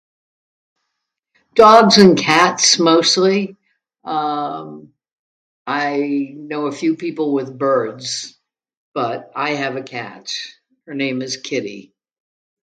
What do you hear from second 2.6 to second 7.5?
mostly, uhm... I know a few people